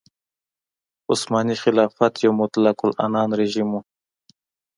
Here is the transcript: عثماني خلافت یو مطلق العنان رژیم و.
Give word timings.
عثماني 1.11 1.55
خلافت 1.63 2.13
یو 2.25 2.31
مطلق 2.41 2.77
العنان 2.87 3.29
رژیم 3.39 3.69
و. 3.73 3.83